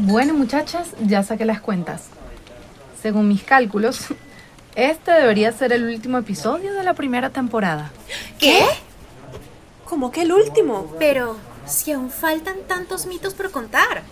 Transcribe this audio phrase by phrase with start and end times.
[0.00, 2.04] Bueno, muchachas, ya saqué las cuentas.
[3.02, 4.06] Según mis cálculos,
[4.76, 7.90] este debería ser el último episodio de la primera temporada.
[8.38, 8.64] ¿Qué?
[9.84, 10.94] ¿Cómo que el último?
[11.00, 11.36] Pero
[11.66, 14.02] si aún faltan tantos mitos por contar.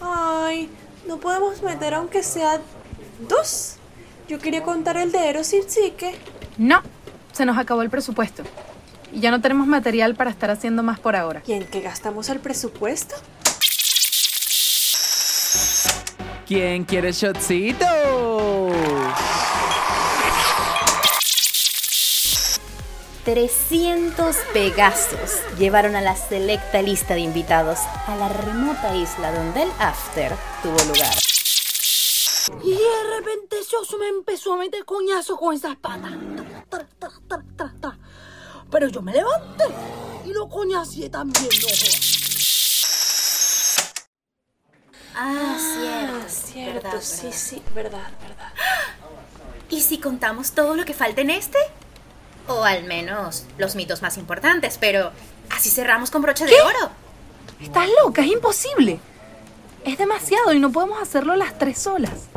[0.00, 0.68] Ay,
[1.06, 2.60] no podemos meter aunque sea
[3.28, 3.76] dos.
[4.28, 6.16] Yo quería contar el de Eros y Psique.
[6.56, 6.82] No,
[7.32, 8.42] se nos acabó el presupuesto.
[9.12, 11.42] Y ya no tenemos material para estar haciendo más por ahora.
[11.46, 13.14] ¿Y en qué gastamos el presupuesto?
[16.48, 17.84] ¿Quién quiere shotcito?
[23.26, 29.70] ¡300 Pegasos llevaron a la selecta lista de invitados a la remota isla donde el
[29.78, 31.14] after tuvo lugar.
[32.64, 36.18] Y de repente Josu me empezó a meter coñazo con esa espada.
[36.70, 37.98] Tra, tra, tra, tra, tra.
[38.70, 39.64] Pero yo me levanté
[40.24, 41.68] y lo coñacié también, no.
[45.14, 45.47] Ah,
[46.72, 46.88] cierto.
[46.88, 47.38] Verdad, sí, verdad.
[47.38, 48.52] sí, verdad, verdad.
[49.70, 51.58] ¿Y si contamos todo lo que falta en este?
[52.46, 55.12] O al menos los mitos más importantes, pero
[55.50, 56.90] así cerramos con broche de oro.
[57.60, 59.00] Estás loca, es imposible.
[59.84, 62.28] Es demasiado y no podemos hacerlo las tres solas.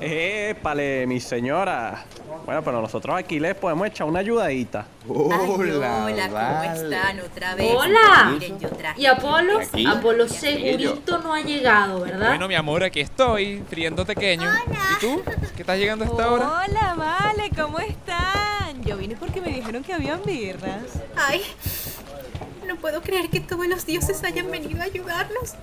[0.00, 2.04] ¡Épale, mi señora!
[2.44, 4.86] Bueno, pero nosotros aquí les podemos echar una ayudadita.
[5.04, 7.74] Ay, hola, ¿cómo están otra vez?
[7.74, 8.30] Hola.
[8.32, 9.60] Miren, yo traje ¿Y Apolo?
[9.60, 9.86] Aquí.
[9.86, 12.28] Apolo segurito no ha llegado, ¿verdad?
[12.28, 14.50] Bueno, mi amor, aquí estoy, friendo pequeño.
[14.96, 15.22] ¿Y tú?
[15.54, 16.64] ¿Qué estás llegando a esta hora?
[16.66, 18.82] Hola, Vale, ¿cómo están?
[18.84, 20.82] Yo vine porque me dijeron que habían birras.
[21.16, 21.42] Ay,
[22.66, 25.54] no puedo creer que todos los dioses hayan venido a ayudarnos.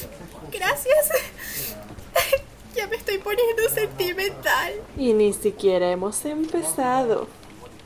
[0.52, 1.10] Gracias.
[3.26, 4.74] Poniendo sentimental.
[4.96, 7.26] Y ni siquiera hemos empezado.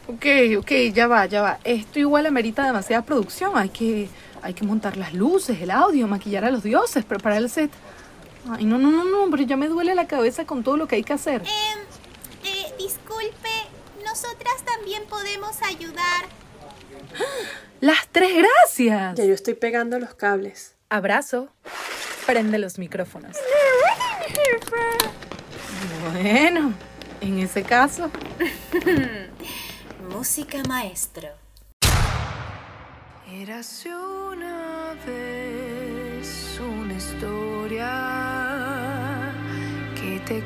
[0.06, 0.26] Ok,
[0.58, 1.58] ok, ya va, ya va.
[1.64, 3.56] Esto igual amerita demasiada producción.
[3.56, 4.10] Hay que,
[4.42, 7.70] hay que montar las luces, el audio, maquillar a los dioses, preparar el set.
[8.50, 10.96] Ay, no, no, no, no, pero ya me duele la cabeza con todo lo que
[10.96, 11.40] hay que hacer.
[12.44, 13.48] Eh, disculpe,
[14.04, 16.26] nosotras también podemos ayudar.
[17.80, 19.14] Las tres gracias.
[19.16, 20.74] Ya yo estoy pegando los cables.
[20.90, 21.48] Abrazo.
[22.26, 23.38] Prende los micrófonos.
[26.08, 26.72] Bueno,
[27.20, 28.10] en ese caso.
[30.10, 31.28] Música maestro.
[33.30, 37.90] Érase una vez una historia
[39.94, 40.42] que te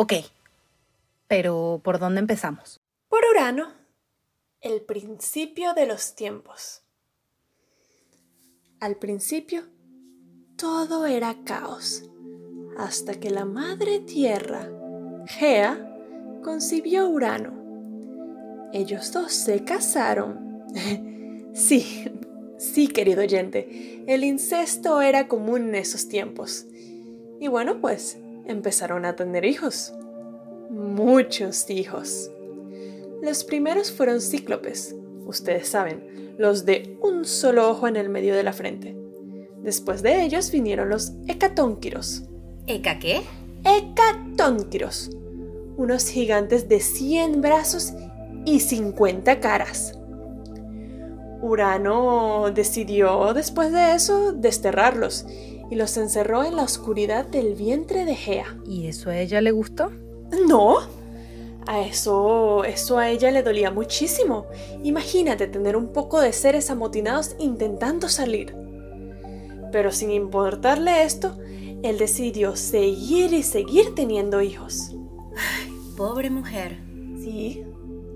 [0.00, 0.12] Ok.
[1.26, 2.80] Pero, ¿por dónde empezamos?
[3.08, 3.72] Por Urano,
[4.60, 6.82] el principio de los tiempos.
[8.78, 9.64] Al principio,
[10.56, 12.04] todo era caos,
[12.78, 14.70] hasta que la madre tierra,
[15.26, 15.84] Gea,
[16.44, 18.70] concibió a Urano.
[18.72, 20.62] Ellos dos se casaron.
[21.54, 22.04] sí,
[22.56, 26.66] sí, querido oyente, el incesto era común en esos tiempos.
[27.40, 28.16] Y bueno, pues
[28.48, 29.94] empezaron a tener hijos.
[30.70, 32.30] Muchos hijos.
[33.22, 38.42] Los primeros fueron cíclopes, ustedes saben, los de un solo ojo en el medio de
[38.42, 38.96] la frente.
[39.62, 42.24] Después de ellos vinieron los hecatónquiros.
[42.66, 43.22] ¿Eca qué?
[43.64, 45.10] Hecatónquiros,
[45.76, 47.92] unos gigantes de 100 brazos
[48.44, 49.98] y 50 caras.
[51.40, 55.26] Urano decidió después de eso desterrarlos
[55.70, 58.56] y los encerró en la oscuridad del vientre de Gea.
[58.66, 59.90] ¿Y eso a ella le gustó?
[60.46, 60.78] No,
[61.66, 64.46] a eso, eso a ella le dolía muchísimo.
[64.82, 68.54] Imagínate tener un poco de seres amotinados intentando salir.
[69.70, 71.36] Pero sin importarle esto,
[71.82, 74.96] él decidió seguir y seguir teniendo hijos.
[75.96, 76.78] Pobre mujer.
[77.22, 77.64] Sí,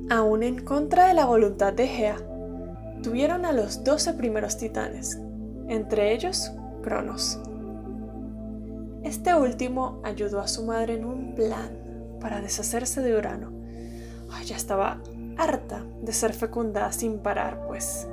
[0.08, 2.16] aún en contra de la voluntad de Gea.
[3.02, 5.18] Tuvieron a los 12 primeros titanes,
[5.68, 6.52] entre ellos
[6.82, 7.40] Cronos.
[9.02, 11.78] Este último ayudó a su madre en un plan
[12.20, 13.52] para deshacerse de Urano.
[14.30, 15.00] Ay, ya estaba
[15.36, 18.06] harta de ser fecundada sin parar, pues.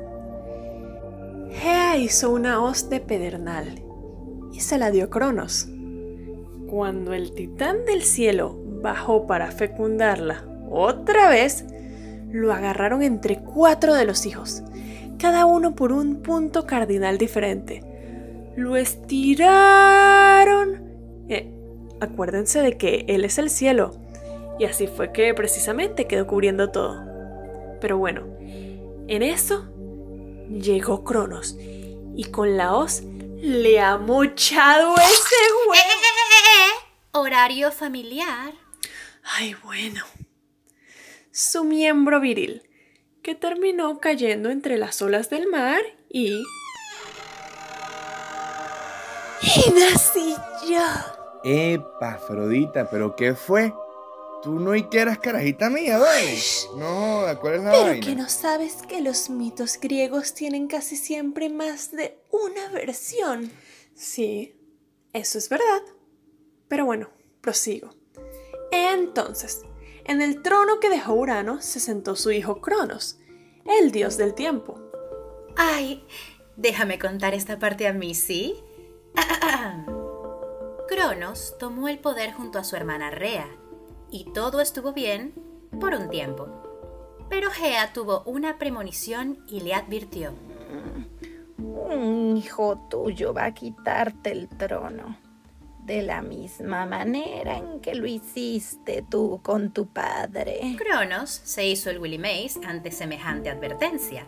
[1.52, 3.84] Gea hizo una hoz de pedernal
[4.52, 5.68] y se la dio Cronos.
[6.70, 11.66] Cuando el titán del cielo bajó para fecundarla otra vez,
[12.32, 14.64] lo agarraron entre cuatro de los hijos,
[15.18, 17.89] cada uno por un punto cardinal diferente.
[18.60, 19.24] Lo estiraron.
[21.30, 21.50] Eh,
[22.02, 23.98] acuérdense de que Él es el cielo
[24.60, 27.02] Y así fue que precisamente quedó cubriendo todo.
[27.80, 28.28] Pero bueno,
[29.08, 29.72] en eso
[30.50, 31.56] llegó Cronos
[32.18, 33.04] y con la hoz
[33.42, 35.36] le ha mochado ese
[35.70, 35.80] huevo.
[37.12, 38.54] Horario familiar.
[39.24, 40.04] Ay, bueno.
[41.32, 42.64] Su miembro viril,
[43.24, 45.80] que terminó cayendo entre las olas del mar
[46.10, 46.44] y...
[49.42, 50.36] ¡Y nací
[50.70, 50.82] yo!
[51.44, 53.74] Epa, Afrodita, ¿pero qué fue?
[54.44, 56.38] Tú no y que eras carajita mía, ¿vale?
[56.78, 58.06] No, ¿cuál es la Pero vaina?
[58.06, 63.52] que no sabes que los mitos griegos tienen casi siempre más de una versión.
[63.96, 64.56] Sí,
[65.14, 65.82] eso es verdad.
[66.70, 67.10] Pero bueno,
[67.42, 67.90] prosigo.
[68.72, 69.62] Entonces,
[70.06, 73.18] en el trono que dejó Urano se sentó su hijo Cronos,
[73.66, 74.80] el dios del tiempo.
[75.58, 76.06] Ay,
[76.56, 78.56] déjame contar esta parte a mí, ¿sí?
[80.88, 83.48] Cronos tomó el poder junto a su hermana Rea,
[84.10, 85.34] y todo estuvo bien
[85.80, 86.48] por un tiempo.
[87.30, 90.34] Pero Gea tuvo una premonición y le advirtió.
[91.58, 95.18] Un hijo tuyo va a quitarte el trono.
[95.86, 100.76] De la misma manera en que lo hiciste tú con tu padre.
[100.78, 104.28] Cronos se hizo el Willy Mace ante semejante advertencia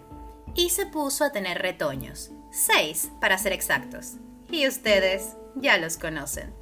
[0.56, 4.18] y se puso a tener retoños, seis para ser exactos,
[4.52, 6.54] y ustedes ya los conocen.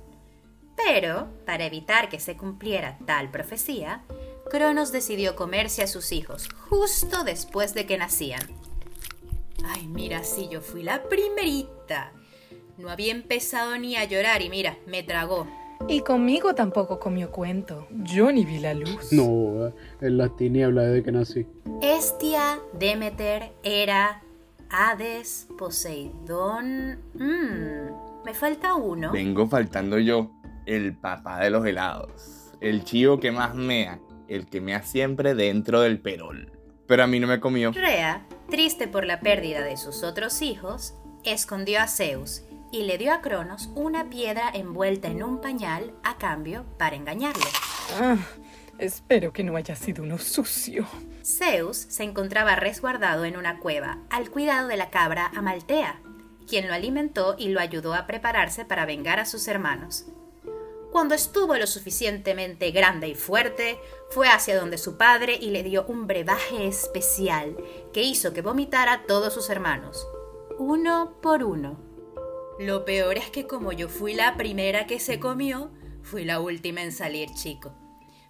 [0.76, 4.04] Pero, para evitar que se cumpliera tal profecía,
[4.50, 8.42] Cronos decidió comerse a sus hijos justo después de que nacían.
[9.66, 12.14] Ay, mira, si yo fui la primerita.
[12.78, 15.48] No había empezado ni a llorar y mira, me tragó.
[15.88, 17.88] Y conmigo tampoco comió cuento.
[17.92, 19.12] Yo ni vi la luz.
[19.12, 21.48] No, en las tinieblas desde que nací.
[21.82, 24.24] Estia, Demeter, Hera,
[24.72, 27.00] Hades, Poseidón.
[27.16, 29.12] Mmm, me falta uno.
[29.12, 30.32] Vengo faltando yo,
[30.66, 32.52] el papá de los helados.
[32.62, 36.52] El chivo que más mea, el que mea siempre dentro del perol.
[36.88, 37.72] Pero a mí no me comió.
[37.72, 43.14] Rea, triste por la pérdida de sus otros hijos, escondió a Zeus y le dio
[43.14, 47.46] a Cronos una piedra envuelta en un pañal a cambio para engañarle.
[48.00, 48.18] Ah,
[48.78, 50.86] espero que no haya sido uno sucio.
[51.24, 56.02] Zeus se encontraba resguardado en una cueva al cuidado de la cabra Amaltea,
[56.48, 60.06] quien lo alimentó y lo ayudó a prepararse para vengar a sus hermanos.
[60.92, 63.80] Cuando estuvo lo suficientemente grande y fuerte,
[64.10, 67.56] fue hacia donde su padre y le dio un brebaje especial
[67.94, 70.08] que hizo que vomitara a todos sus hermanos,
[70.58, 71.80] uno por uno.
[72.60, 75.72] Lo peor es que como yo fui la primera que se comió,
[76.02, 77.72] fui la última en salir, chico.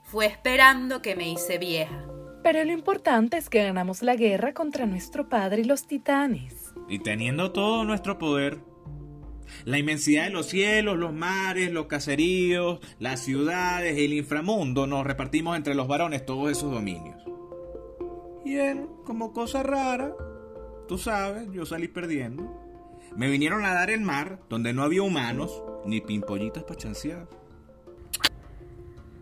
[0.04, 2.04] Fue esperando que me hice vieja.
[2.44, 6.74] Pero lo importante es que ganamos la guerra contra nuestro padre y los titanes.
[6.88, 8.60] Y teniendo todo nuestro poder,
[9.66, 15.58] la inmensidad de los cielos, los mares, los caseríos, las ciudades, el inframundo, nos repartimos
[15.58, 17.18] entre los varones todos esos dominios.
[18.46, 20.14] Y él, como cosa rara,
[20.88, 22.66] tú sabes, yo salí perdiendo.
[23.16, 27.39] Me vinieron a dar el mar, donde no había humanos, ni pimpollitas para chancear.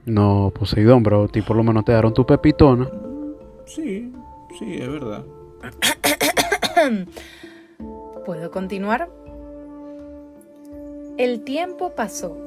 [0.07, 2.89] No, Poseidón, bro, a ti por lo menos te dieron tu pepitona.
[3.65, 4.13] Sí,
[4.57, 5.25] sí, es verdad.
[8.25, 9.09] ¿Puedo continuar?
[11.17, 12.37] El tiempo pasó,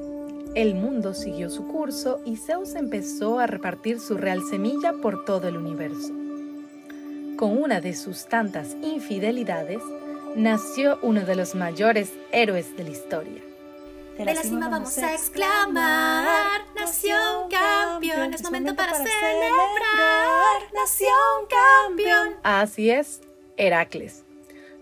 [0.54, 5.46] el mundo siguió su curso y Zeus empezó a repartir su real semilla por todo
[5.46, 6.14] el universo.
[7.36, 9.82] Con una de sus tantas infidelidades,
[10.34, 13.42] nació uno de los mayores héroes de la historia.
[14.16, 17.16] De la cima vamos a exclamar, nació
[18.10, 19.08] campeón, es momento para celebrar,
[20.74, 21.08] nació
[21.40, 22.40] un campeón.
[22.42, 23.20] Así es,
[23.56, 24.24] Heracles.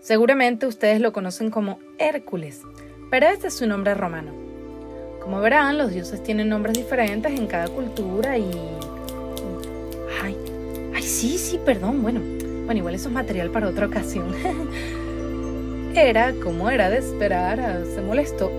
[0.01, 2.61] Seguramente ustedes lo conocen como Hércules,
[3.09, 4.31] pero este es su nombre romano.
[5.21, 8.49] Como verán, los dioses tienen nombres diferentes en cada cultura y...
[10.23, 10.35] Ay,
[10.95, 12.21] ay, sí, sí, perdón, bueno.
[12.65, 14.33] Bueno, igual eso es material para otra ocasión.
[15.95, 18.51] Era, como era de esperar, se molestó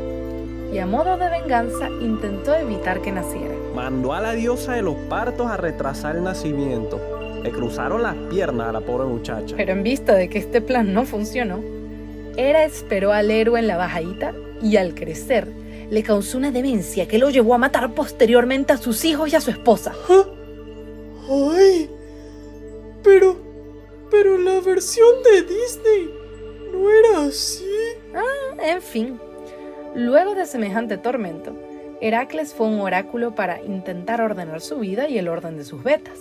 [0.73, 3.55] y a modo de venganza intentó evitar que naciera.
[3.75, 7.01] Mandó a la diosa de los partos a retrasar el nacimiento.
[7.43, 9.57] Le cruzaron las piernas a la pobre muchacha.
[9.57, 11.61] Pero en vista de que este plan no funcionó,
[12.37, 15.49] Hera esperó al héroe en la bajadita y al crecer
[15.91, 19.41] le causó una demencia que lo llevó a matar posteriormente a sus hijos y a
[19.41, 19.93] su esposa.
[21.29, 21.91] ¡Ay!
[23.03, 23.37] Pero,
[24.11, 26.11] pero la versión de Disney
[26.73, 27.65] no era así.
[28.15, 29.21] Ah, en fin.
[29.95, 31.53] Luego de semejante tormento,
[32.01, 36.19] Heracles fue un oráculo para intentar ordenar su vida y el orden de sus betas.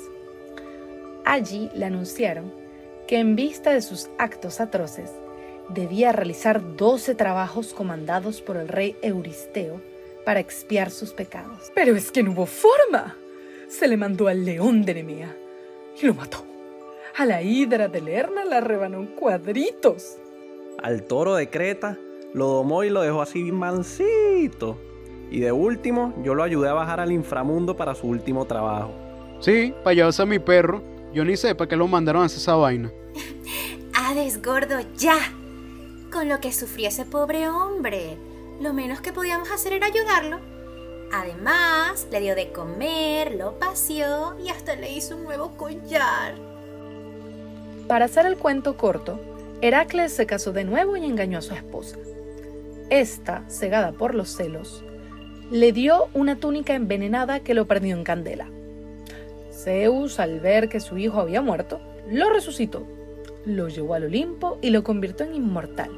[1.25, 2.51] Allí le anunciaron
[3.07, 5.11] que en vista de sus actos atroces,
[5.69, 9.81] debía realizar 12 trabajos comandados por el rey Euristeo
[10.25, 11.71] para expiar sus pecados.
[11.73, 13.15] Pero es que no hubo forma.
[13.67, 15.35] se le mandó al león de Nemea
[16.01, 16.43] y lo mató.
[17.15, 20.17] A la hidra de Lerna la rebanó en cuadritos.
[20.81, 21.97] Al toro de Creta
[22.33, 24.77] lo domó y lo dejó así mansito.
[25.31, 28.91] Y de último, yo lo ayudé a bajar al inframundo para su último trabajo.
[29.39, 30.81] Sí, para llevarse a mi perro.
[31.13, 32.91] Yo ni sé para qué lo mandaron a hacer esa vaina.
[33.93, 35.17] Hades, gordo, ya.
[36.11, 38.17] Con lo que sufrió ese pobre hombre,
[38.59, 40.39] lo menos que podíamos hacer era ayudarlo.
[41.11, 46.35] Además, le dio de comer, lo paseó y hasta le hizo un nuevo collar.
[47.87, 49.19] Para hacer el cuento corto,
[49.61, 51.97] Heracles se casó de nuevo y engañó a su esposa.
[52.89, 54.83] Esta, cegada por los celos,
[55.51, 58.49] le dio una túnica envenenada que lo perdió en candela.
[59.51, 62.85] Zeus, al ver que su hijo había muerto, lo resucitó,
[63.45, 65.89] lo llevó al Olimpo y lo convirtió en inmortal.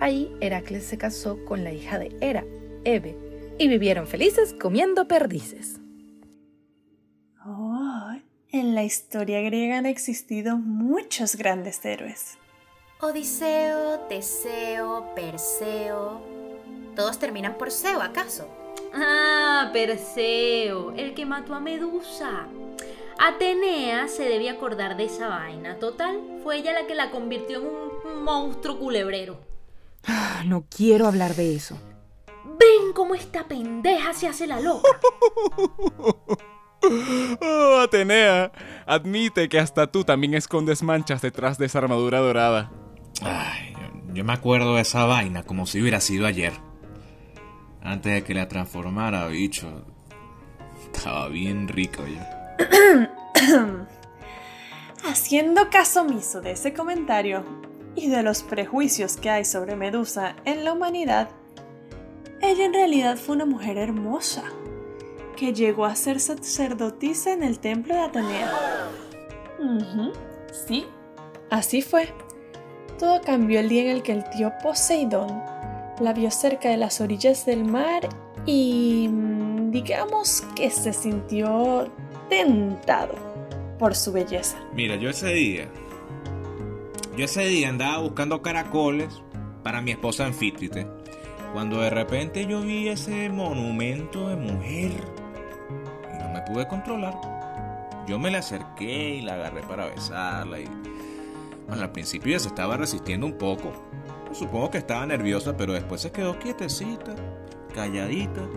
[0.00, 2.44] Ahí Heracles se casó con la hija de Hera,
[2.84, 3.16] Eve,
[3.58, 5.80] y vivieron felices comiendo perdices.
[7.44, 8.12] Oh,
[8.50, 12.38] en la historia griega han existido muchos grandes héroes.
[13.00, 16.37] Odiseo, Teseo, Perseo.
[16.98, 18.48] Todos terminan por Seo, ¿acaso?
[18.92, 22.48] Ah, Perseo, el que mató a Medusa.
[23.20, 25.76] Atenea se debía acordar de esa vaina.
[25.78, 29.38] Total, fue ella la que la convirtió en un monstruo culebrero.
[30.46, 31.78] No quiero hablar de eso.
[32.44, 34.88] Ven cómo esta pendeja se hace la loca.
[37.40, 38.52] Oh, Atenea,
[38.86, 42.70] admite que hasta tú también escondes manchas detrás de esa armadura dorada.
[43.20, 46.67] Ay, yo, yo me acuerdo de esa vaina como si hubiera sido ayer.
[47.82, 49.84] Antes de que la transformara, bicho.
[50.92, 52.56] Estaba bien rico ya.
[55.04, 57.44] Haciendo caso omiso de ese comentario
[57.94, 61.30] y de los prejuicios que hay sobre Medusa en la humanidad,
[62.40, 64.44] ella en realidad fue una mujer hermosa
[65.36, 68.52] que llegó a ser sacerdotisa en el templo de Atenea.
[70.66, 70.86] Sí,
[71.50, 72.12] así fue.
[72.98, 75.42] Todo cambió el día en el que el tío Poseidón
[76.00, 78.08] la vio cerca de las orillas del mar
[78.46, 81.90] y mm, digamos que se sintió
[82.28, 83.14] tentado
[83.78, 84.58] por su belleza.
[84.74, 85.68] Mira, yo ese día.
[87.16, 89.22] Yo ese día andaba buscando caracoles
[89.62, 90.86] para mi esposa Anfítrite.
[91.52, 94.92] Cuando de repente yo vi ese monumento de mujer.
[96.14, 97.14] Y no me pude controlar.
[98.06, 100.58] Yo me le acerqué y la agarré para besarla.
[101.66, 103.72] Bueno, al principio ella se estaba resistiendo un poco.
[104.38, 107.14] Supongo que estaba nerviosa, pero después se quedó quietecita,
[107.74, 108.48] calladita.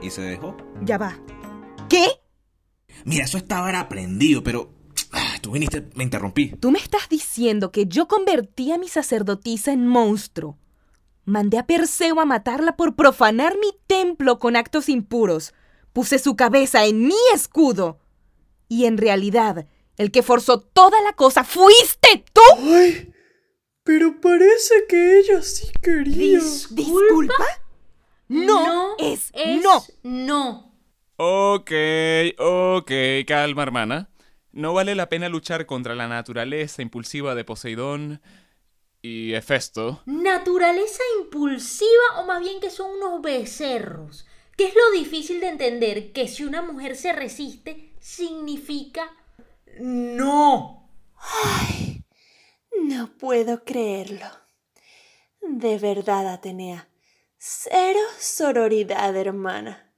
[0.00, 0.56] Y se dejó.
[0.82, 1.16] Ya va.
[1.88, 2.04] ¿Qué?
[3.04, 4.72] Mira, eso estaba era aprendido, pero.
[5.12, 6.56] ah, Tú viniste, me interrumpí.
[6.56, 10.58] Tú me estás diciendo que yo convertí a mi sacerdotisa en monstruo.
[11.24, 15.54] Mandé a Perseo a matarla por profanar mi templo con actos impuros.
[15.92, 18.00] Puse su cabeza en mi escudo.
[18.68, 19.66] Y en realidad,
[19.98, 22.40] el que forzó toda la cosa fuiste tú.
[22.58, 23.11] ¡Ay!
[23.84, 26.38] Pero parece que ella sí quería.
[26.70, 27.44] ¿Disculpa?
[28.28, 29.84] No, es, no.
[30.02, 30.72] No.
[31.16, 31.70] Ok,
[32.38, 32.90] ok,
[33.26, 34.08] calma hermana.
[34.52, 38.22] No vale la pena luchar contra la naturaleza impulsiva de Poseidón
[39.00, 40.02] y Hefesto.
[40.06, 44.26] ¿Naturaleza impulsiva o más bien que son unos becerros?
[44.56, 46.12] ¿Qué es lo difícil de entender?
[46.12, 49.10] Que si una mujer se resiste, significa
[49.80, 50.88] no.
[51.16, 51.91] Ay,
[52.80, 54.26] no puedo creerlo.
[55.40, 56.88] De verdad, Atenea.
[57.38, 59.92] Cero sororidad, hermana.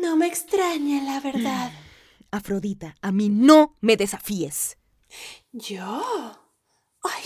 [0.00, 1.70] No me extraña, la verdad.
[2.30, 4.78] Afrodita, a mí no me desafíes.
[5.52, 6.02] ¿Yo?
[7.02, 7.24] Ay,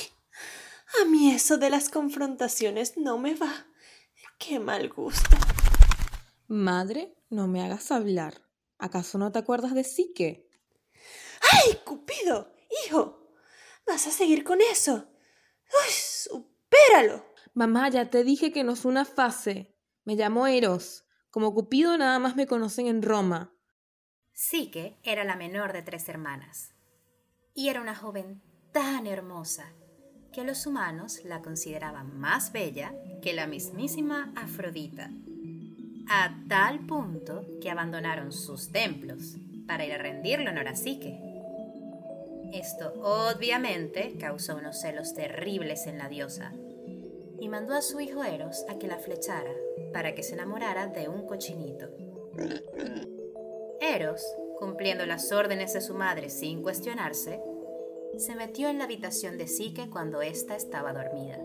[1.01, 3.67] a mí eso de las confrontaciones no me va.
[4.39, 5.37] Qué mal gusto.
[6.49, 8.43] Madre, no me hagas hablar.
[8.79, 10.49] ¿Acaso no te acuerdas de Psique?
[11.53, 12.53] ¡Ay, Cupido!
[12.85, 13.26] ¡Hijo!
[13.87, 15.09] ¿Vas a seguir con eso?
[15.85, 17.25] ¡Ay, supéralo!
[17.55, 19.75] Mamá, ya te dije que no es una fase.
[20.05, 21.05] Me llamo Eros.
[21.31, 23.53] Como Cupido nada más me conocen en Roma.
[24.33, 26.75] Psique era la menor de tres hermanas.
[27.55, 29.73] Y era una joven tan hermosa
[30.33, 35.11] que los humanos la consideraban más bella que la mismísima Afrodita.
[36.09, 41.26] A tal punto que abandonaron sus templos para ir a rendirle honor a Psique.
[42.53, 46.53] Esto obviamente causó unos celos terribles en la diosa
[47.39, 49.53] y mandó a su hijo Eros a que la flechara
[49.93, 51.89] para que se enamorara de un cochinito.
[53.81, 54.25] Eros,
[54.59, 57.41] cumpliendo las órdenes de su madre sin cuestionarse,
[58.19, 61.39] se metió en la habitación de Psique cuando ésta estaba dormida.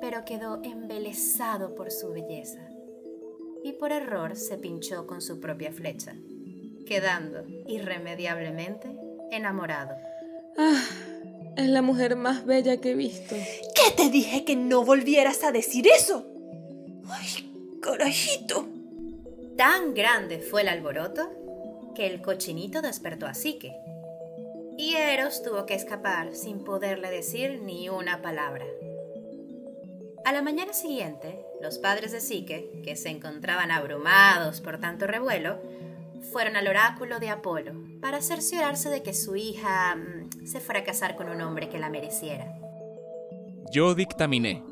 [0.00, 2.60] Pero quedó embelesado por su belleza.
[3.62, 6.14] y por error se pinchó con su propia flecha,
[6.86, 8.88] quedando irremediablemente
[9.30, 9.96] enamorado.
[10.56, 10.82] Ah,
[11.56, 13.34] es la mujer más bella que he visto.
[13.74, 16.26] ¿Qué te dije que no volvieras a decir eso?
[17.08, 18.68] ¡Ay, carajito!
[19.56, 21.30] Tan grande fue el alboroto
[21.94, 23.76] que el cochinito despertó a Psique.
[24.78, 28.64] Y Eros tuvo que escapar sin poderle decir ni una palabra.
[30.24, 35.58] A la mañana siguiente, los padres de Psique, que se encontraban abrumados por tanto revuelo,
[36.22, 40.84] fueron al oráculo de Apolo para cerciorarse de que su hija mm, se fuera a
[40.84, 42.46] casar con un hombre que la mereciera.
[43.72, 44.62] Yo dictaminé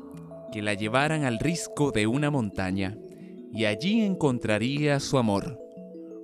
[0.51, 2.97] que la llevaran al risco de una montaña
[3.53, 5.59] y allí encontraría su amor,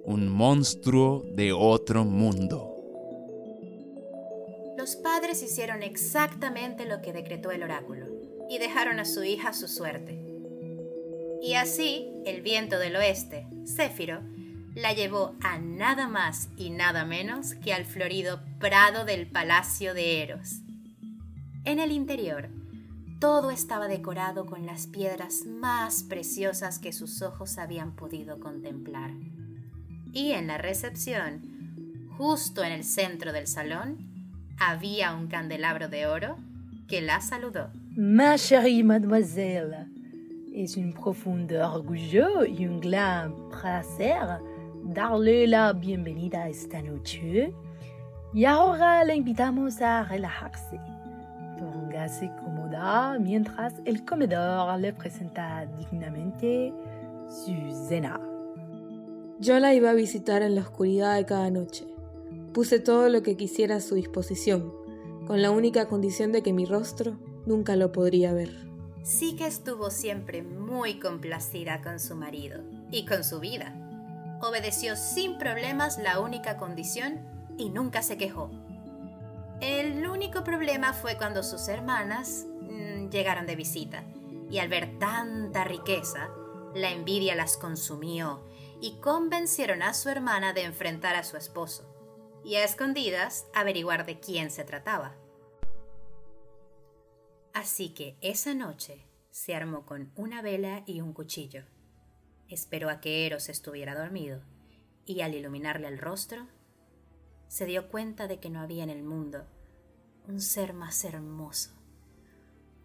[0.03, 2.72] un monstruo de otro mundo.
[4.77, 8.05] Los padres hicieron exactamente lo que decretó el oráculo
[8.50, 10.20] y dejaron a su hija a su suerte.
[11.41, 14.22] Y así, el viento del oeste, Céfiro,
[14.75, 20.22] la llevó a nada más y nada menos que al florido prado del palacio de
[20.22, 20.60] Eros.
[21.63, 22.50] En el interior,
[23.20, 29.12] todo estaba decorado con las piedras más preciosas que sus ojos habían podido contemplar.
[30.12, 33.98] Y en la recepción, justo en el centro del salón,
[34.60, 36.36] había un candelabro de oro
[36.89, 37.72] que la saludó.
[37.96, 39.88] Ma chérie mademoiselle,
[40.53, 44.39] es un profundo orgullo y un gran placer
[44.86, 47.54] darle la bienvenida esta noche.
[48.34, 50.80] Y ahora la invitamos a relajarse.
[51.58, 56.74] Póngase cómoda mientras el comedor le presenta dignamente
[57.30, 57.54] su
[57.88, 58.20] cena.
[59.39, 61.86] Yo la iba a visitar en la oscuridad de cada noche.
[62.54, 64.72] Puse todo lo que quisiera a su disposición,
[65.27, 68.51] con la única condición de que mi rostro nunca lo podría ver.
[69.04, 72.62] Sí que estuvo siempre muy complacida con su marido
[72.92, 73.85] y con su vida.
[74.48, 77.19] Obedeció sin problemas la única condición
[77.58, 78.52] y nunca se quejó.
[79.60, 84.04] El único problema fue cuando sus hermanas mm, llegaron de visita
[84.52, 86.30] y al ver tanta riqueza,
[86.76, 88.46] la envidia las consumió
[88.82, 91.91] y convencieron a su hermana de enfrentar a su esposo
[92.43, 95.15] y a escondidas averiguar de quién se trataba.
[97.52, 101.63] Así que esa noche se armó con una vela y un cuchillo.
[102.49, 104.41] Esperó a que Eros estuviera dormido
[105.05, 106.47] y al iluminarle el rostro,
[107.47, 109.45] se dio cuenta de que no había en el mundo
[110.27, 111.71] un ser más hermoso.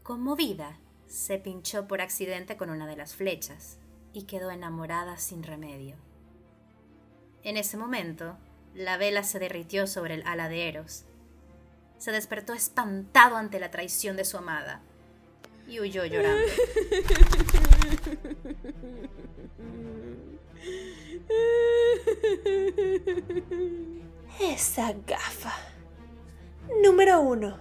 [0.02, 3.78] Conmovida, se pinchó por accidente con una de las flechas
[4.12, 5.96] y quedó enamorada sin remedio.
[7.42, 8.36] En ese momento,
[8.74, 11.04] la vela se derritió sobre el ala de Eros.
[11.98, 14.82] Se despertó espantado ante la traición de su amada
[15.66, 16.42] y huyó llorando.
[24.40, 25.52] Esa gafa.
[26.82, 27.58] Número uno.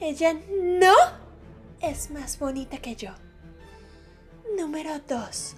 [0.00, 0.94] Ella no
[1.80, 3.10] es más bonita que yo.
[4.56, 5.54] Número dos.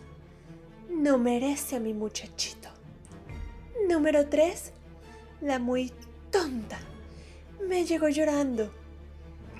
[0.88, 2.68] No merece a mi muchachito.
[3.88, 4.72] Número tres.
[5.40, 5.92] La muy
[6.30, 6.78] tonta.
[7.66, 8.70] Me llegó llorando.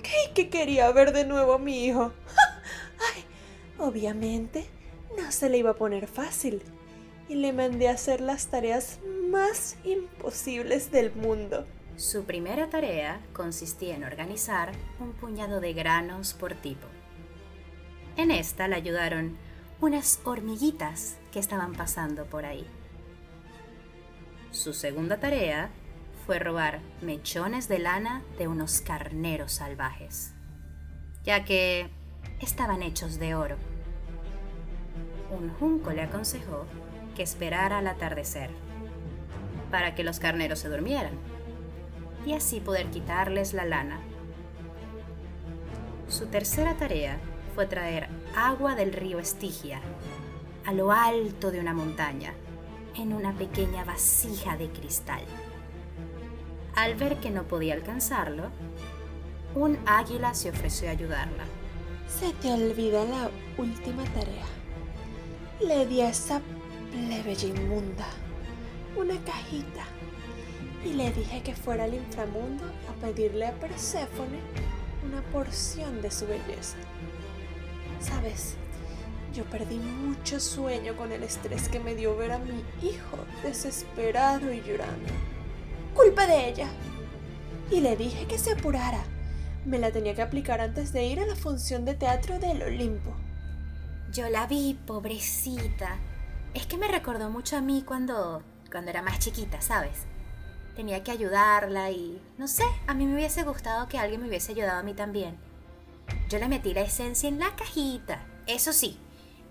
[0.03, 2.13] ¿Qué que quería ver de nuevo a mi hijo?
[3.13, 3.23] Ay,
[3.77, 4.76] obviamente
[5.15, 6.61] no se le iba a poner fácil.
[7.29, 11.65] Y le mandé a hacer las tareas más imposibles del mundo.
[11.97, 16.87] Su primera tarea consistía en organizar un puñado de granos por tipo.
[18.15, 19.37] En esta le ayudaron
[19.81, 22.65] unas hormiguitas que estaban pasando por ahí.
[24.51, 25.69] Su segunda tarea
[26.25, 30.33] fue robar mechones de lana de unos carneros salvajes,
[31.23, 31.89] ya que
[32.41, 33.57] estaban hechos de oro.
[35.29, 36.65] Un junco le aconsejó
[37.15, 38.49] que esperara al atardecer
[39.71, 41.13] para que los carneros se durmieran
[42.25, 43.99] y así poder quitarles la lana.
[46.07, 47.17] Su tercera tarea
[47.55, 49.81] fue traer agua del río Estigia
[50.65, 52.33] a lo alto de una montaña
[52.95, 55.21] en una pequeña vasija de cristal.
[56.75, 58.49] Al ver que no podía alcanzarlo,
[59.55, 61.43] un águila se ofreció a ayudarla.
[62.07, 64.56] Se te olvida la última tarea.
[65.59, 66.39] Le di a esa
[66.91, 68.05] plebeya inmunda
[68.95, 69.85] una cajita
[70.85, 74.37] y le dije que fuera al inframundo a pedirle a Perséfone
[75.03, 76.77] una porción de su belleza.
[77.99, 78.53] Sabes,
[79.33, 84.53] yo perdí mucho sueño con el estrés que me dio ver a mi hijo desesperado
[84.53, 85.11] y llorando.
[85.95, 86.67] Culpa de ella.
[87.71, 89.03] Y le dije que se apurara.
[89.65, 93.15] Me la tenía que aplicar antes de ir a la función de teatro del Olimpo.
[94.17, 95.99] Yo la vi, pobrecita.
[96.55, 100.07] Es que me recordó mucho a mí cuando, cuando era más chiquita, ¿sabes?
[100.75, 104.53] Tenía que ayudarla y, no sé, a mí me hubiese gustado que alguien me hubiese
[104.53, 105.37] ayudado a mí también.
[106.29, 108.25] Yo le metí la esencia en la cajita.
[108.47, 108.97] Eso sí,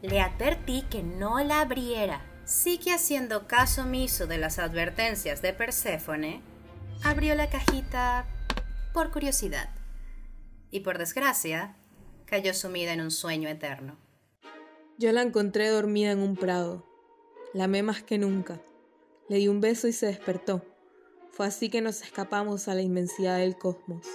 [0.03, 2.23] le advertí que no la abriera.
[2.45, 6.43] Sí que haciendo caso omiso de las advertencias de Perséfone,
[7.05, 8.27] abrió la cajita
[8.93, 9.71] por curiosidad.
[10.73, 11.77] Y por desgracia,
[12.25, 14.05] cayó sumida en un sueño eterno.
[14.99, 16.83] Yo la encontré dormida en un prado.
[17.53, 18.63] La amé más que nunca.
[19.29, 20.63] Le di un beso y se despertó.
[21.31, 24.07] Fue así que nos escapamos a la inmensidad del cosmos.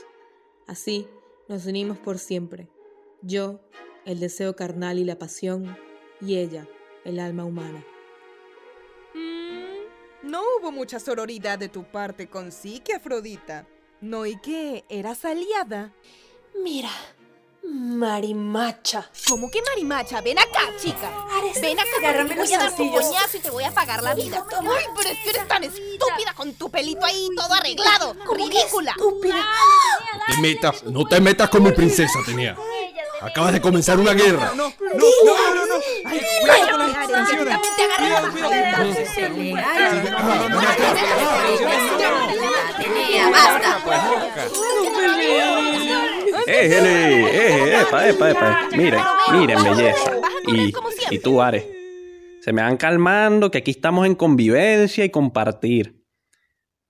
[0.66, 1.08] Así
[1.48, 2.68] nos unimos por siempre.
[3.22, 3.60] Yo,
[4.06, 5.78] el deseo carnal y la pasión,
[6.20, 6.68] y ella,
[7.06, 7.86] el alma humana.
[10.24, 13.68] No hubo mucha sororidad de tu parte con Psique, Afrodita.
[14.02, 14.84] No, ¿y qué?
[14.90, 15.94] ¿Eras aliada?
[16.64, 16.90] Mira,
[17.64, 19.10] marimacha.
[19.28, 20.22] ¿Cómo que marimacha?
[20.22, 21.10] Ven acá, chica.
[21.62, 24.46] Ven acá, agárrame voy a dar tu coñazo y te voy a pagar la vida.
[24.60, 28.16] Ay, pero es que eres tan estúpida con tu pelito ahí todo arreglado.
[28.34, 28.96] Ridícula.
[28.98, 29.14] No
[30.28, 32.56] te metas, no te metas con mi princesa, tenía.
[33.22, 34.52] Acabas de comenzar una guerra.
[34.56, 35.76] No, no, no, no, no.
[36.06, 37.58] Ay, cuidado con las extensiones.
[37.98, 38.32] Cuidado,
[43.30, 43.78] basta.
[44.84, 46.21] ¡Éjele!
[46.48, 47.82] ¡Eje!
[47.82, 48.60] ¡Epa, epa, epa!
[48.76, 49.02] Miren,
[49.32, 50.12] miren, belleza.
[50.48, 50.74] Y,
[51.10, 51.66] y tú, Ares.
[52.42, 56.04] Se me van calmando que aquí estamos en convivencia y compartir.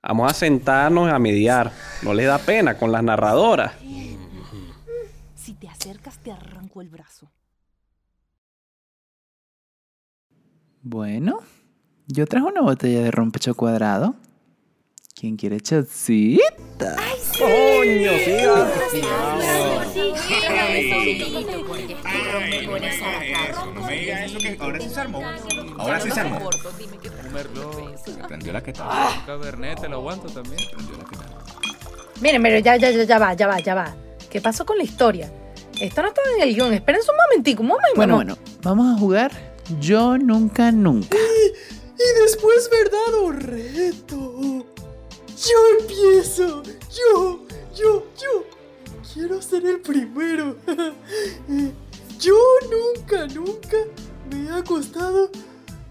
[0.01, 1.71] Vamos a sentarnos a mediar.
[2.01, 3.73] No les da pena con las narradoras.
[5.35, 7.31] Si te acercas, te arranco el brazo.
[10.81, 11.39] Bueno,
[12.07, 14.15] yo traje una botella de rompecho cuadrado.
[15.21, 16.95] ¿Quién quiere chocita?
[17.37, 18.37] ¡Coño, sí!
[23.75, 25.21] No me diga eso que ahora sí se armó.
[25.77, 26.49] Ahora sí se armó.
[28.27, 28.87] Prendió la que tal.
[29.27, 30.59] Cabernet, te lo aguanto también.
[32.19, 33.95] Miren, pero ya, ya, ya, ya va, ya va, ya va.
[34.27, 35.31] ¿Qué pasó con la historia?
[35.79, 36.73] Esto no estaba en el guion.
[36.73, 37.95] Espérense un momentico, un momento.
[37.95, 39.31] Bueno, bueno, vamos a jugar
[39.79, 41.15] Yo Nunca Nunca.
[41.93, 44.70] Y después, ¿verdad o reto?
[45.47, 46.63] Yo empiezo.
[46.63, 47.39] Yo,
[47.75, 48.45] yo, yo.
[49.13, 50.55] Quiero ser el primero.
[52.19, 52.35] Yo
[52.69, 53.77] nunca, nunca
[54.29, 55.29] me he acostado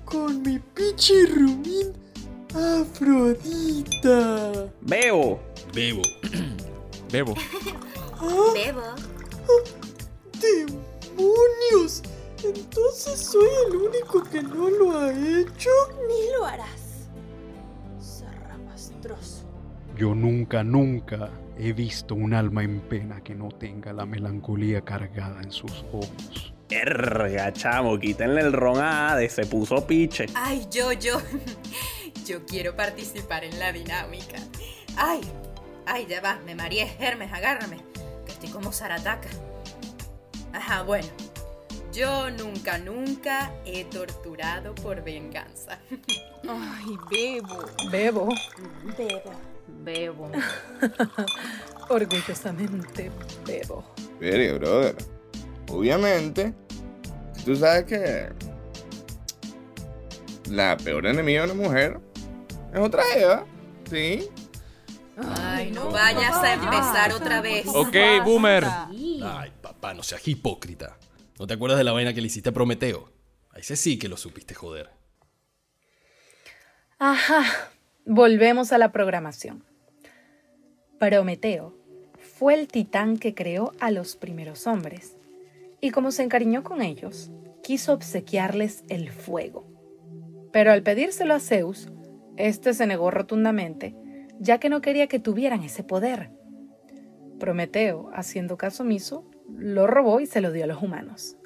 [0.05, 1.93] con mi pichi rumín
[2.55, 4.69] Afrodita.
[4.81, 5.41] Bebo.
[5.73, 6.03] Bebo.
[7.13, 7.35] Bebo.
[8.19, 8.51] ¿Ah?
[8.55, 8.83] Bebo.
[10.41, 12.03] ¡Demonios!
[12.43, 15.71] Entonces soy el único que no lo ha hecho.
[16.09, 17.07] Ni lo harás.
[18.01, 19.40] Zarrapastroso.
[20.01, 25.43] Yo nunca, nunca he visto un alma en pena que no tenga la melancolía cargada
[25.43, 26.55] en sus ojos.
[26.71, 30.25] Erga, chamo, quítenle el ron a Hades, se puso piche.
[30.35, 31.21] Ay, yo, yo.
[32.25, 34.39] Yo quiero participar en la dinámica.
[34.97, 35.21] Ay,
[35.85, 37.77] ay, ya va, me mareé, Hermes, agárrame.
[38.25, 39.29] Que estoy como Sarataca.
[40.55, 41.09] Ajá, bueno.
[41.93, 45.79] Yo nunca, nunca he torturado por venganza.
[46.49, 47.67] Ay, bebo.
[47.91, 48.29] Bebo.
[48.97, 49.50] Bebo.
[49.83, 50.31] Bebo.
[51.89, 53.11] Orgullosamente
[53.47, 53.85] bebo.
[54.21, 54.97] Mire, brother.
[55.69, 56.55] Obviamente,
[57.45, 58.29] tú sabes que
[60.51, 62.01] la peor enemiga de una mujer
[62.73, 63.47] es otra Eva,
[63.89, 64.29] ¿sí?
[65.17, 67.67] Ay, no vayas a empezar otra vez.
[67.69, 68.65] Ok, boomer.
[68.65, 70.97] Ay, papá, no seas hipócrita.
[71.39, 73.13] ¿No te acuerdas de la vaina que le hiciste a Prometeo?
[73.51, 74.91] A ese sí que lo supiste joder.
[76.99, 77.45] Ajá.
[78.05, 79.65] Volvemos a la programación.
[81.01, 81.73] Prometeo
[82.19, 85.17] fue el titán que creó a los primeros hombres.
[85.81, 87.31] Y como se encariñó con ellos,
[87.63, 89.67] quiso obsequiarles el fuego.
[90.53, 91.91] Pero al pedírselo a Zeus,
[92.37, 93.97] éste se negó rotundamente,
[94.41, 96.33] ya que no quería que tuvieran ese poder.
[97.39, 99.25] Prometeo, haciendo caso omiso,
[99.57, 101.39] lo robó y se lo dio a los humanos.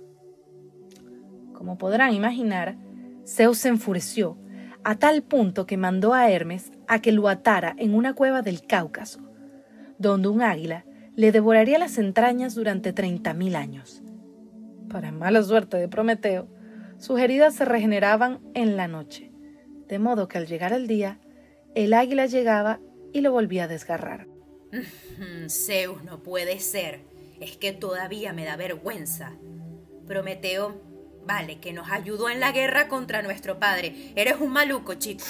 [1.52, 2.76] Como podrán imaginar,
[3.24, 4.36] Zeus se enfureció
[4.82, 8.66] a tal punto que mandó a Hermes a que lo atara en una cueva del
[8.66, 9.30] Cáucaso,
[9.98, 10.84] donde un águila
[11.16, 14.02] le devoraría las entrañas durante 30.000 años.
[14.88, 16.48] Para mala suerte de Prometeo,
[16.98, 19.30] sus heridas se regeneraban en la noche,
[19.88, 21.20] de modo que al llegar el día,
[21.74, 22.80] el águila llegaba
[23.12, 24.26] y lo volvía a desgarrar.
[25.48, 27.00] Zeus, no puede ser.
[27.40, 29.32] Es que todavía me da vergüenza.
[30.06, 30.80] Prometeo,
[31.26, 34.12] vale, que nos ayudó en la guerra contra nuestro padre.
[34.14, 35.24] Eres un maluco, chico.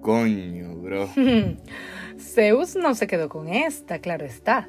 [0.00, 1.08] Coño, bro.
[2.18, 4.68] Zeus no se quedó con esta, claro está,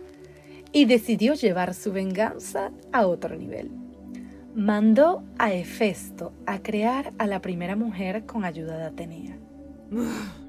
[0.72, 3.72] y decidió llevar su venganza a otro nivel.
[4.56, 9.38] mandó a Hefesto a crear a la primera mujer con ayuda de Atenea.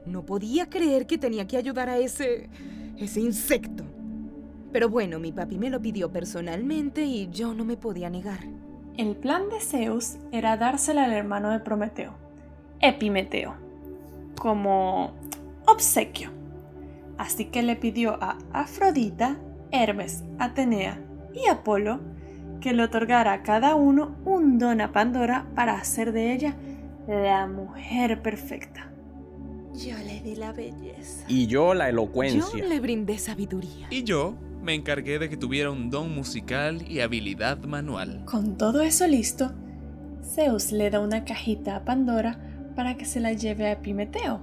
[0.07, 2.49] No podía creer que tenía que ayudar a ese...
[2.99, 3.85] ese insecto.
[4.73, 8.41] Pero bueno, mi papi me lo pidió personalmente y yo no me podía negar.
[8.97, 12.15] El plan de Zeus era dársela al hermano de Prometeo,
[12.81, 13.55] Epimeteo,
[14.39, 15.13] como
[15.67, 16.40] obsequio.
[17.21, 19.37] Así que le pidió a Afrodita,
[19.73, 20.99] Hermes, Atenea
[21.35, 22.01] y Apolo
[22.63, 26.57] que le otorgara a cada uno un don a Pandora para hacer de ella
[27.07, 28.91] la mujer perfecta.
[29.75, 31.27] Yo le di la belleza.
[31.29, 32.65] Y yo la Yo elocuencia.
[32.67, 33.89] le brindé sabiduría.
[33.91, 38.25] Y yo me encargué de que tuviera un don musical y habilidad manual.
[38.25, 39.53] Con todo eso listo,
[40.25, 42.39] Zeus le da una cajita a Pandora
[42.75, 44.41] para que se la lleve a Epimeteo,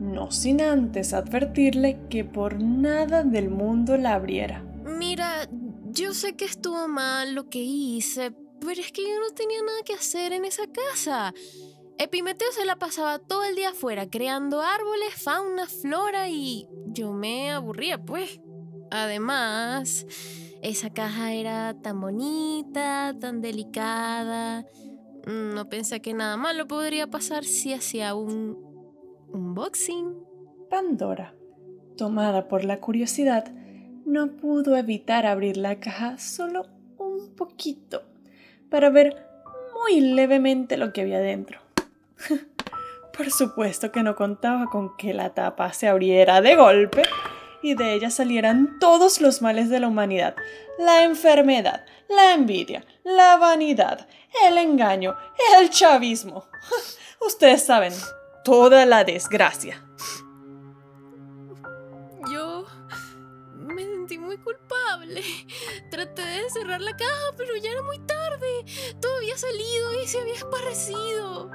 [0.00, 4.64] no sin antes advertirle que por nada del mundo la abriera.
[4.84, 5.48] Mira,
[5.90, 9.82] yo sé que estuvo mal lo que hice, pero es que yo no tenía nada
[9.84, 11.34] que hacer en esa casa.
[11.98, 17.50] Epimeteo se la pasaba todo el día afuera creando árboles, fauna, flora y yo me
[17.50, 18.40] aburría, pues.
[18.90, 20.06] Además,
[20.62, 24.64] esa caja era tan bonita, tan delicada.
[25.26, 28.67] No pensé que nada malo podría pasar si hacía un
[29.32, 30.24] unboxing.
[30.70, 31.34] Pandora,
[31.96, 33.50] tomada por la curiosidad,
[34.04, 36.66] no pudo evitar abrir la caja solo
[36.98, 38.02] un poquito
[38.70, 39.16] para ver
[39.82, 41.60] muy levemente lo que había dentro.
[43.16, 47.02] Por supuesto que no contaba con que la tapa se abriera de golpe
[47.62, 50.36] y de ella salieran todos los males de la humanidad.
[50.78, 54.06] La enfermedad, la envidia, la vanidad,
[54.46, 55.16] el engaño,
[55.58, 56.44] el chavismo.
[57.26, 57.92] Ustedes saben,
[58.48, 59.76] toda la desgracia.
[62.32, 62.64] Yo
[63.54, 65.20] me sentí muy culpable.
[65.90, 68.64] Traté de cerrar la caja, pero ya era muy tarde.
[69.02, 71.50] Todo había salido y se había esparcido.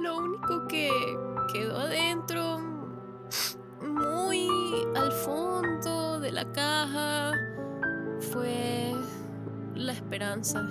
[0.00, 0.90] Lo único que
[1.52, 2.58] quedó adentro,
[3.80, 4.48] muy
[4.96, 7.34] al fondo de la caja,
[8.32, 8.94] fue
[9.76, 10.66] la esperanza.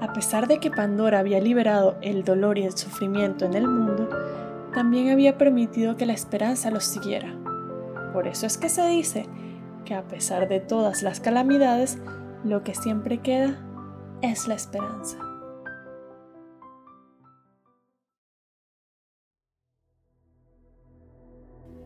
[0.00, 3.81] A pesar de que Pandora había liberado el dolor y el sufrimiento en el mundo,
[4.72, 7.38] también había permitido que la esperanza los siguiera.
[8.12, 9.26] Por eso es que se dice
[9.84, 11.98] que a pesar de todas las calamidades,
[12.44, 13.58] lo que siempre queda
[14.22, 15.18] es la esperanza.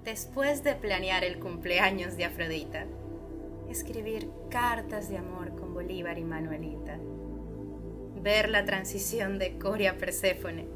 [0.05, 2.87] Después de planear el cumpleaños de Afrodita,
[3.69, 6.99] escribir cartas de amor con Bolívar y Manuelita,
[8.23, 10.76] ver la transición de Coria a Perséfone,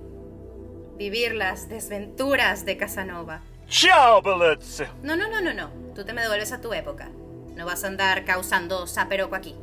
[1.00, 3.40] vivir las desventuras de Casanova.
[3.66, 4.86] ¡Chao, Belezze!
[5.02, 5.70] No, no, no, no, no.
[5.94, 7.08] Tú te me devuelves a tu época.
[7.56, 9.54] No vas a andar causando saperoco aquí.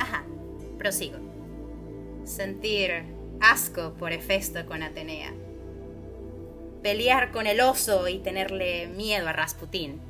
[0.00, 0.24] Ajá,
[0.78, 1.18] prosigo.
[2.24, 3.04] Sentir
[3.40, 5.32] asco por Hefesto con Atenea.
[6.82, 10.00] Pelear con el oso y tenerle miedo a Rasputín.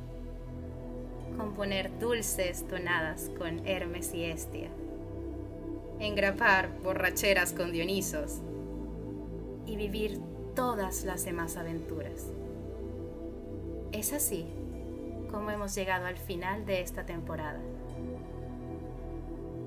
[1.37, 4.71] Componer dulces tonadas con Hermes y Estia.
[5.99, 8.41] Engrapar borracheras con Dionisos.
[9.65, 10.19] Y vivir
[10.55, 12.27] todas las demás aventuras.
[13.91, 14.45] Es así
[15.31, 17.59] como hemos llegado al final de esta temporada.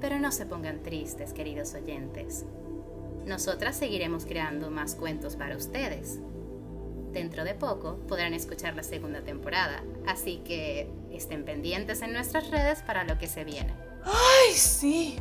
[0.01, 2.47] Pero no se pongan tristes, queridos oyentes.
[3.27, 6.21] Nosotras seguiremos creando más cuentos para ustedes.
[7.13, 12.81] Dentro de poco podrán escuchar la segunda temporada, así que estén pendientes en nuestras redes
[12.83, 13.75] para lo que se viene.
[14.05, 15.19] ¡Ay, sí!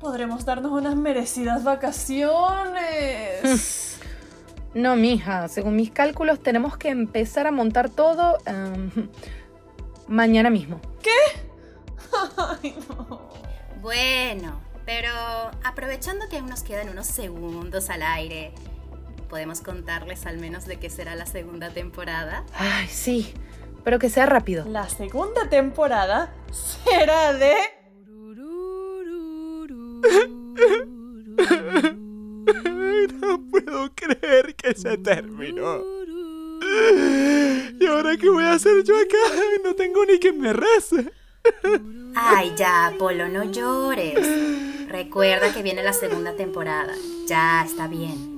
[0.00, 2.32] Podremos darnos unas merecidas vacaciones.
[4.76, 9.08] No, mija, según mis cálculos tenemos que empezar a montar todo em,
[10.06, 10.82] mañana mismo.
[11.02, 11.40] ¿Qué?
[12.36, 13.30] Ay, no.
[13.80, 15.08] Bueno, pero
[15.64, 18.52] aprovechando que aún nos quedan unos segundos al aire,
[19.30, 22.44] ¿podemos contarles al menos de qué será la segunda temporada?
[22.52, 23.32] Ay, sí,
[23.82, 24.66] pero que sea rápido.
[24.68, 27.54] La segunda temporada será de...
[33.20, 35.82] No puedo creer que se terminó.
[37.78, 39.16] ¿Y ahora qué voy a hacer yo acá?
[39.64, 41.12] No tengo ni quien me rece.
[42.14, 44.18] Ay, ya, Apolo, no llores.
[44.88, 46.94] Recuerda que viene la segunda temporada.
[47.26, 48.35] Ya, está bien.